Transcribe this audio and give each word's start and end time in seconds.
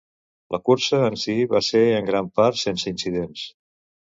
La 0.53 0.59
cursa 0.69 1.01
en 1.09 1.17
si 1.25 1.35
va 1.51 1.61
ser 1.67 1.83
en 1.99 2.09
gran 2.09 2.31
part 2.41 2.61
sense 2.63 2.89
incidents. 2.95 3.47